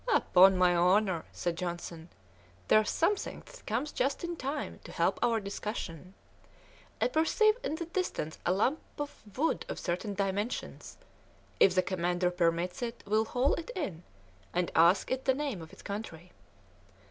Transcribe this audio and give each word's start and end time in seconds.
"Upon 0.11 0.57
my 0.57 0.75
honour," 0.75 1.25
said 1.31 1.55
Johnson, 1.55 2.09
"there's 2.69 2.89
something 2.89 3.43
that 3.45 3.63
comes 3.67 3.91
just 3.91 4.23
in 4.23 4.35
time 4.35 4.79
to 4.83 4.91
help 4.91 5.19
our 5.21 5.39
discussion. 5.39 6.15
I 6.99 7.07
perceive 7.07 7.53
in 7.63 7.75
the 7.75 7.85
distance 7.85 8.39
a 8.43 8.51
lump 8.51 8.79
of 8.97 9.21
wood 9.37 9.63
of 9.69 9.77
certain 9.77 10.15
dimensions; 10.15 10.97
if 11.59 11.75
the 11.75 11.83
commander 11.83 12.31
permits 12.31 12.81
it 12.81 13.03
we'll 13.05 13.25
haul 13.25 13.53
it 13.53 13.69
in, 13.75 14.01
and 14.55 14.71
ask 14.73 15.11
it 15.11 15.25
the 15.25 15.35
name 15.35 15.61
of 15.61 15.71
its 15.71 15.83
country." 15.83 16.31